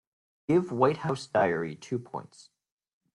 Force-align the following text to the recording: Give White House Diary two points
Give 0.47 0.71
White 0.71 0.97
House 0.97 1.27
Diary 1.27 1.75
two 1.75 1.99
points 1.99 2.49